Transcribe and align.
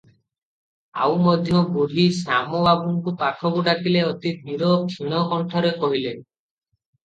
ଆଉ 1.03 1.19
ମଧ୍ୟ 1.25 1.61
ବୁଢ଼ୀ 1.75 2.07
ଶ୍ୟାମ 2.21 2.63
ବାବୁଙ୍କୁ 2.69 3.15
ପାଖକୁ 3.21 3.63
ଡାକିଲେ- 3.69 4.03
ଅତି 4.09 4.35
ଧୀର 4.43 4.73
କ୍ଷୀଣ 4.91 5.23
କଣ୍ଠରେ 5.37 5.77
କହିଲେ- 5.87 6.19